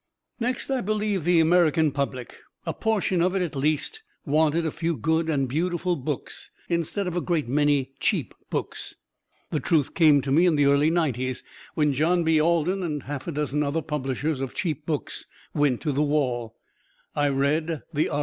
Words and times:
Next 0.39 0.71
I 0.71 0.81
believed 0.81 1.25
the 1.25 1.39
American 1.39 1.91
public. 1.91 2.39
A 2.65 2.73
portion 2.73 3.21
of 3.21 3.35
it, 3.35 3.43
at 3.43 3.55
least, 3.55 4.01
wanted 4.25 4.65
a 4.65 4.71
few 4.71 4.97
good 4.97 5.29
and 5.29 5.47
beautiful 5.47 5.95
books 5.95 6.49
instead 6.67 7.05
of 7.05 7.15
a 7.15 7.21
great 7.21 7.47
many 7.47 7.91
cheap 7.99 8.33
books. 8.49 8.95
The 9.51 9.59
truth 9.59 9.93
came 9.93 10.19
to 10.21 10.31
me 10.31 10.47
in 10.47 10.55
the 10.55 10.65
early 10.65 10.89
Nineties, 10.89 11.43
when 11.75 11.93
John 11.93 12.23
B. 12.23 12.39
Alden 12.39 12.81
and 12.81 13.03
half 13.03 13.27
a 13.27 13.31
dozen 13.31 13.61
other 13.61 13.83
publishers 13.83 14.41
of 14.41 14.55
cheap 14.55 14.87
books 14.87 15.27
went 15.53 15.81
to 15.81 15.91
the 15.91 16.01
wall. 16.01 16.55
I 17.15 17.29
read 17.29 17.83
the 17.93 18.09
R. 18.09 18.19